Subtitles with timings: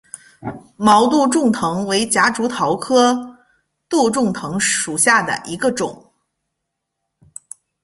[0.77, 3.37] 毛杜仲藤为夹竹桃科
[3.87, 6.11] 杜仲藤属下的一个种。